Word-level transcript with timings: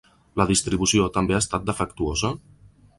La 0.41 0.47
distribució 0.51 1.11
també 1.19 1.37
ha 1.37 1.43
estat 1.47 1.71
defectuosa? 1.71 2.37